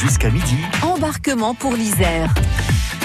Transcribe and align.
Jusqu'à 0.00 0.30
midi. 0.30 0.58
Embarquement 0.82 1.54
pour 1.54 1.72
l'Isère. 1.72 2.34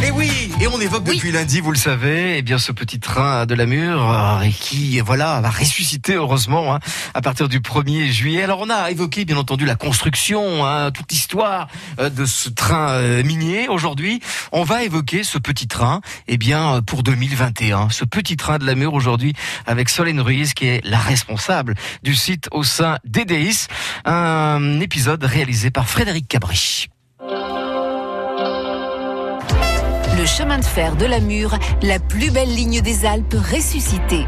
Et 0.03 0.09
oui, 0.09 0.51
et 0.59 0.67
on 0.67 0.81
évoque 0.81 1.03
depuis 1.03 1.31
lundi, 1.31 1.59
vous 1.59 1.71
le 1.71 1.77
savez, 1.77 2.37
eh 2.37 2.41
bien 2.41 2.57
ce 2.57 2.71
petit 2.71 2.99
train 2.99 3.45
de 3.45 3.53
la 3.53 3.67
Mure 3.67 4.11
euh, 4.11 4.47
qui 4.59 4.99
voilà 4.99 5.39
va 5.41 5.49
ressusciter 5.51 6.15
heureusement 6.15 6.73
hein, 6.73 6.79
à 7.13 7.21
partir 7.21 7.47
du 7.47 7.59
1er 7.59 8.09
juillet. 8.09 8.41
Alors 8.41 8.61
on 8.61 8.69
a 8.69 8.89
évoqué 8.89 9.25
bien 9.25 9.37
entendu 9.37 9.65
la 9.65 9.75
construction, 9.75 10.65
hein, 10.65 10.89
toute 10.89 11.11
l'histoire 11.11 11.67
euh, 11.99 12.09
de 12.09 12.25
ce 12.25 12.49
train 12.49 12.89
euh, 12.93 13.23
minier. 13.23 13.67
Aujourd'hui, 13.67 14.21
on 14.51 14.63
va 14.63 14.83
évoquer 14.83 15.23
ce 15.23 15.37
petit 15.37 15.67
train, 15.67 16.01
eh 16.27 16.37
bien 16.37 16.81
pour 16.81 17.03
2021, 17.03 17.89
ce 17.89 18.03
petit 18.03 18.37
train 18.37 18.57
de 18.57 18.65
la 18.65 18.73
Mure 18.73 18.95
aujourd'hui 18.95 19.33
avec 19.67 19.87
Solène 19.87 20.19
Ruiz 20.19 20.53
qui 20.53 20.65
est 20.65 20.81
la 20.83 20.99
responsable 20.99 21.75
du 22.01 22.15
site 22.15 22.47
au 22.51 22.63
sein 22.63 22.97
d'EDIS. 23.05 23.67
Un 24.05 24.79
épisode 24.79 25.23
réalisé 25.23 25.69
par 25.69 25.87
Frédéric 25.87 26.27
Cabri. 26.27 26.89
Le 30.21 30.27
chemin 30.27 30.59
de 30.59 30.63
fer 30.63 30.95
de 30.97 31.05
la 31.07 31.19
Mure, 31.19 31.57
la 31.81 31.97
plus 31.97 32.29
belle 32.29 32.53
ligne 32.53 32.81
des 32.81 33.07
Alpes 33.07 33.33
ressuscitée. 33.33 34.27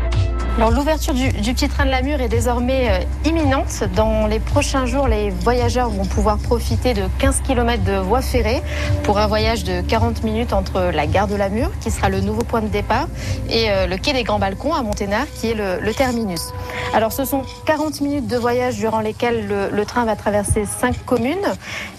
L'ouverture 0.59 1.16
du, 1.16 1.31
petit 1.31 1.67
train 1.67 1.85
de 1.85 1.89
la 1.89 2.03
Mure 2.03 2.21
est 2.21 2.30
désormais 2.30 2.88
euh, 2.89 3.30
imminente. 3.30 3.84
Dans 3.95 4.27
les 4.27 4.39
prochains 4.39 4.85
jours, 4.85 5.07
les 5.07 5.31
voyageurs 5.31 5.89
vont 5.89 6.05
pouvoir 6.05 6.38
profiter 6.38 6.94
de 6.94 7.03
15 7.17 7.41
km 7.41 7.84
de 7.84 7.98
voie 7.98 8.21
ferrée 8.21 8.61
pour 9.03 9.17
un 9.17 9.25
voyage 9.25 9.63
de 9.63 9.81
40 9.81 10.23
minutes 10.23 10.53
entre 10.53 10.91
la 10.94 11.08
gare 11.08 11.27
de 11.27 11.35
la 11.35 11.49
Mure, 11.49 11.71
qui 11.81 11.89
sera 11.89 12.09
le 12.09 12.21
nouveau 12.21 12.44
point 12.44 12.61
de 12.61 12.67
départ, 12.67 13.08
et 13.49 13.71
euh, 13.71 13.88
le 13.88 13.97
quai 13.97 14.13
des 14.13 14.23
Grands 14.23 14.38
Balcons 14.38 14.73
à 14.73 14.84
Monténard, 14.84 15.25
qui 15.34 15.49
est 15.49 15.55
le, 15.55 15.94
terminus. 15.94 16.53
Alors 16.94 17.11
ce 17.11 17.25
sont 17.25 17.41
40 17.66 18.02
minutes 18.02 18.27
de 18.27 18.38
voyage 18.38 18.77
durant 18.77 18.99
lesquelles 18.99 19.47
le, 19.72 19.85
train 19.85 20.05
va 20.05 20.16
traverser 20.16 20.66
cinq 20.66 21.03
communes 21.05 21.35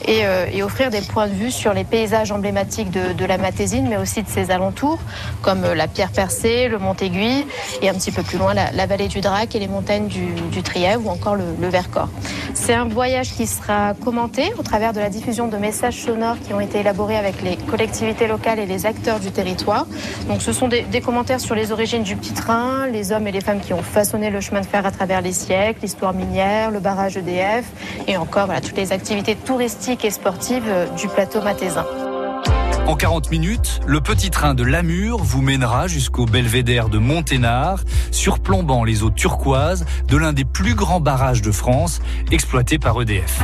et, 0.06 0.24
euh, 0.24 0.46
et, 0.52 0.62
offrir 0.62 0.90
des 0.90 1.00
points 1.00 1.26
de 1.26 1.34
vue 1.34 1.50
sur 1.50 1.74
les 1.74 1.84
paysages 1.84 2.32
emblématiques 2.32 2.90
de, 2.90 3.24
la 3.24 3.38
Matésine, 3.38 3.88
mais 3.88 3.96
aussi 3.96 4.22
de 4.22 4.28
ses 4.28 4.50
alentours, 4.50 4.98
comme 5.42 5.62
la 5.74 5.88
Pierre 5.88 6.10
Percée, 6.10 6.68
le 6.68 6.78
Mont 6.78 6.94
Aiguille 6.94 7.46
et 7.82 7.88
un 7.88 7.94
petit 7.94 8.12
peu 8.12 8.22
plus 8.22 8.38
loin 8.38 8.43
la, 8.52 8.86
vallée 8.86 9.08
du 9.08 9.20
Drac 9.20 9.54
et 9.54 9.58
les 9.58 9.68
montagnes 9.68 10.08
du, 10.08 10.26
du 10.50 10.62
Trièvre 10.62 11.06
ou 11.06 11.10
encore 11.10 11.36
le, 11.36 11.68
Vercors. 11.68 12.08
C'est 12.52 12.74
un 12.74 12.84
voyage 12.84 13.32
qui 13.32 13.46
sera 13.46 13.94
commenté 13.94 14.52
au 14.58 14.62
travers 14.62 14.92
de 14.92 15.00
la 15.00 15.08
diffusion 15.08 15.48
de 15.48 15.56
messages 15.56 16.02
sonores 16.02 16.36
qui 16.46 16.52
ont 16.52 16.60
été 16.60 16.80
élaborés 16.80 17.16
avec 17.16 17.42
les 17.42 17.56
collectivités 17.56 18.26
locales 18.26 18.58
et 18.58 18.66
les 18.66 18.86
acteurs 18.86 19.18
du 19.18 19.30
territoire. 19.30 19.86
Donc 20.28 20.42
ce 20.42 20.52
sont 20.52 20.68
des, 20.68 20.84
commentaires 21.00 21.40
sur 21.40 21.54
les 21.54 21.72
origines 21.72 22.02
du 22.02 22.16
petit 22.16 22.32
train, 22.32 22.86
les 22.86 23.12
hommes 23.12 23.26
et 23.26 23.32
les 23.32 23.40
femmes 23.40 23.60
qui 23.60 23.72
ont 23.72 23.82
façonné 23.82 24.30
le 24.30 24.40
chemin 24.40 24.60
de 24.60 24.66
fer 24.66 24.84
à 24.86 24.90
travers 24.90 25.20
les 25.20 25.32
siècles, 25.32 25.80
l'histoire 25.82 26.12
minière, 26.12 26.70
le 26.70 26.80
barrage 26.80 27.16
EDF 27.16 27.64
et 28.06 28.16
encore 28.16 28.48
toutes 28.62 28.76
les 28.76 28.92
activités 28.92 29.36
touristiques 29.36 30.04
et 30.04 30.10
sportives 30.10 30.64
euh, 30.68 30.86
du 30.96 31.08
plateau 31.08 31.40
matésin. 31.40 31.84
En 32.86 32.96
40 32.96 33.30
minutes, 33.30 33.80
le 33.86 34.02
petit 34.02 34.28
train 34.28 34.54
de 34.54 34.62
Lamure 34.62 35.16
vous 35.16 35.40
mènera 35.40 35.86
jusqu'au 35.86 36.26
belvédère 36.26 36.90
de 36.90 36.98
Monténard, 36.98 37.82
surplombant 38.10 38.84
les 38.84 39.02
eaux 39.02 39.10
turquoises 39.10 39.86
de 40.06 40.16
l'un 40.18 40.34
des 40.34 40.44
plus 40.44 40.74
grands 40.74 41.00
barrages 41.00 41.40
de 41.40 41.50
France, 41.50 42.02
exploité 42.30 42.78
par 42.78 43.00
EDF. 43.00 43.40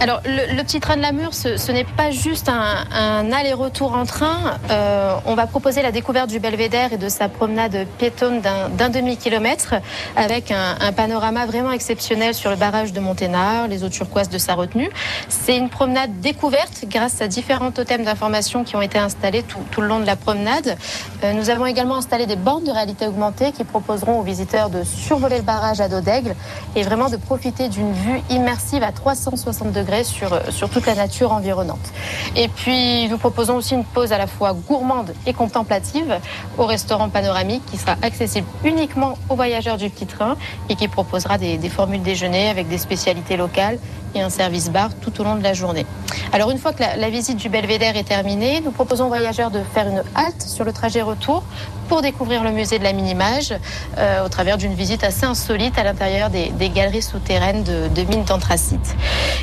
Alors, 0.00 0.20
le, 0.24 0.62
petit 0.62 0.80
train 0.80 0.96
de 0.96 1.02
la 1.02 1.12
Mure, 1.12 1.32
ce, 1.32 1.72
n'est 1.72 1.84
pas 1.84 2.10
juste 2.10 2.48
un, 2.48 3.32
aller-retour 3.32 3.94
en 3.94 4.04
train. 4.04 4.58
Euh, 4.70 5.14
on 5.24 5.34
va 5.34 5.46
proposer 5.46 5.82
la 5.82 5.92
découverte 5.92 6.28
du 6.28 6.40
belvédère 6.40 6.92
et 6.92 6.98
de 6.98 7.08
sa 7.08 7.28
promenade 7.28 7.86
piétonne 7.98 8.40
d'un 8.40 8.90
demi-kilomètre 8.90 9.76
avec 10.16 10.50
un, 10.50 10.92
panorama 10.92 11.46
vraiment 11.46 11.70
exceptionnel 11.70 12.34
sur 12.34 12.50
le 12.50 12.56
barrage 12.56 12.92
de 12.92 13.00
Monténard, 13.00 13.68
les 13.68 13.84
eaux 13.84 13.88
turquoises 13.88 14.28
de 14.28 14.36
sa 14.36 14.54
retenue. 14.54 14.90
C'est 15.28 15.56
une 15.56 15.70
promenade 15.70 16.20
découverte 16.20 16.84
grâce 16.88 17.22
à 17.22 17.28
différents 17.28 17.70
totems 17.70 18.04
d'information 18.04 18.64
qui 18.64 18.76
ont 18.76 18.82
été 18.82 18.98
installés 18.98 19.42
tout, 19.42 19.80
le 19.80 19.86
long 19.86 20.00
de 20.00 20.06
la 20.06 20.16
promenade. 20.16 20.76
Euh, 21.22 21.32
nous 21.32 21.50
avons 21.50 21.66
également 21.66 21.96
installé 21.96 22.26
des 22.26 22.36
bornes 22.36 22.64
de 22.64 22.72
réalité 22.72 23.06
augmentée 23.06 23.52
qui 23.52 23.64
proposeront 23.64 24.20
aux 24.20 24.24
visiteurs 24.24 24.70
de 24.70 24.82
survoler 24.82 25.36
le 25.36 25.44
barrage 25.44 25.80
à 25.80 25.88
dos 25.88 26.00
d'aigle 26.00 26.34
et 26.76 26.82
vraiment 26.82 27.08
de 27.08 27.16
profiter 27.16 27.68
d'une 27.68 27.92
vue 27.92 28.20
immersive 28.28 28.82
à 28.82 28.92
360 28.92 29.72
degrés 29.72 29.83
sur, 30.04 30.40
sur 30.50 30.70
toute 30.70 30.86
la 30.86 30.94
nature 30.94 31.32
environnante. 31.32 31.92
Et 32.36 32.48
puis, 32.48 33.08
nous 33.08 33.18
proposons 33.18 33.56
aussi 33.56 33.74
une 33.74 33.84
pause 33.84 34.12
à 34.12 34.18
la 34.18 34.26
fois 34.26 34.52
gourmande 34.54 35.14
et 35.26 35.32
contemplative 35.32 36.18
au 36.58 36.66
restaurant 36.66 37.08
panoramique 37.08 37.62
qui 37.70 37.76
sera 37.76 37.96
accessible 38.02 38.46
uniquement 38.64 39.18
aux 39.28 39.36
voyageurs 39.36 39.76
du 39.76 39.90
petit 39.90 40.06
train 40.06 40.36
et 40.68 40.76
qui 40.76 40.88
proposera 40.88 41.38
des, 41.38 41.58
des 41.58 41.68
formules 41.68 42.02
déjeuner 42.02 42.48
avec 42.48 42.68
des 42.68 42.78
spécialités 42.78 43.36
locales 43.36 43.78
et 44.14 44.20
un 44.20 44.30
service 44.30 44.70
bar 44.70 44.90
tout 45.00 45.20
au 45.20 45.24
long 45.24 45.36
de 45.36 45.42
la 45.42 45.54
journée. 45.54 45.86
Alors 46.32 46.50
une 46.50 46.58
fois 46.58 46.72
que 46.72 46.80
la, 46.80 46.96
la, 46.96 47.10
visite 47.10 47.36
du 47.36 47.48
belvédère 47.48 47.96
est 47.96 48.04
terminée, 48.04 48.60
nous 48.64 48.70
proposons 48.70 49.06
aux 49.06 49.08
voyageurs 49.08 49.50
de 49.50 49.60
faire 49.74 49.88
une 49.88 50.02
halte 50.14 50.42
sur 50.42 50.64
le 50.64 50.72
trajet 50.72 51.02
retour 51.02 51.42
pour 51.88 52.02
découvrir 52.02 52.42
le 52.42 52.50
musée 52.50 52.78
de 52.78 52.84
la 52.84 52.92
Minimage 52.92 53.54
euh, 53.98 54.24
au 54.24 54.28
travers 54.28 54.58
d'une 54.58 54.74
visite 54.74 55.04
assez 55.04 55.24
insolite 55.24 55.78
à 55.78 55.84
l'intérieur 55.84 56.30
des, 56.30 56.50
galeries 56.68 57.02
souterraines 57.02 57.62
de, 57.62 58.02
mines 58.02 58.24
d'anthracite. 58.24 58.96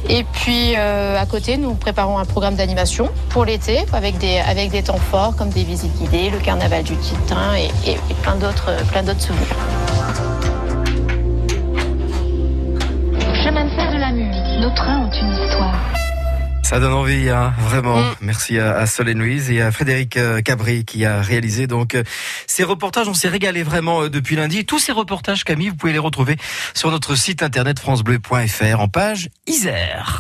Et 0.09 0.23
puis 0.23 0.73
euh, 0.77 1.19
à 1.19 1.25
côté, 1.25 1.57
nous 1.57 1.75
préparons 1.75 2.17
un 2.17 2.25
programme 2.25 2.55
d'animation 2.55 3.09
pour 3.29 3.45
l'été 3.45 3.85
avec 3.93 4.17
des, 4.17 4.39
avec 4.39 4.71
des 4.71 4.83
temps 4.83 4.97
forts 4.97 5.35
comme 5.35 5.49
des 5.49 5.63
visites 5.63 5.95
guidées, 5.97 6.29
le 6.29 6.39
carnaval 6.39 6.83
du 6.83 6.95
Titin 6.97 7.55
et, 7.55 7.97
plein 8.21 8.35
d'autres 8.35 9.21
souvenirs. 9.21 9.55
Chemin 13.43 13.65
de 13.65 13.69
fer 13.69 13.91
de 13.91 13.97
la 13.97 14.11
Mure. 14.11 14.61
Nos 14.61 14.75
trains 14.75 14.99
ont 14.99 15.11
une 15.11 15.31
histoire. 15.31 16.00
Ça 16.71 16.79
donne 16.79 16.93
envie, 16.93 17.27
hein, 17.27 17.53
vraiment. 17.59 17.99
Mm. 17.99 18.15
Merci 18.21 18.57
à, 18.57 18.77
à 18.77 18.85
Solène 18.85 19.19
Louise 19.19 19.51
et 19.51 19.61
à 19.61 19.73
Frédéric 19.73 20.15
euh, 20.15 20.39
Cabri 20.39 20.85
qui 20.85 21.03
a 21.03 21.21
réalisé 21.21 21.67
donc 21.67 21.95
euh, 21.95 22.03
ces 22.47 22.63
reportages. 22.63 23.09
On 23.09 23.13
s'est 23.13 23.27
régalé 23.27 23.61
vraiment 23.61 24.03
euh, 24.03 24.09
depuis 24.09 24.37
lundi. 24.37 24.63
Tous 24.63 24.79
ces 24.79 24.93
reportages, 24.93 25.43
Camille, 25.43 25.67
vous 25.67 25.75
pouvez 25.75 25.91
les 25.91 25.99
retrouver 25.99 26.37
sur 26.73 26.89
notre 26.89 27.15
site 27.15 27.43
internet 27.43 27.77
francebleu.fr 27.77 28.79
en 28.79 28.87
page 28.87 29.27
Isère. 29.47 30.19